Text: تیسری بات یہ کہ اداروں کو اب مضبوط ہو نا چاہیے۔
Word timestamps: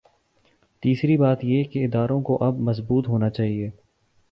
تیسری 0.83 1.17
بات 1.17 1.43
یہ 1.43 1.63
کہ 1.63 1.85
اداروں 1.85 2.21
کو 2.21 2.43
اب 2.43 2.59
مضبوط 2.59 3.07
ہو 3.07 3.17
نا 3.17 3.29
چاہیے۔ 3.29 3.69